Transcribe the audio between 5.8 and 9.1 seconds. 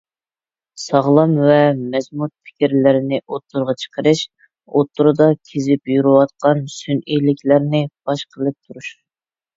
يۈرىۋاتقان سۈنئىيلىكلەرنى پاش قىلىپ تۇرۇش.